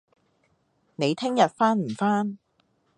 [0.95, 2.39] 你聽日返唔返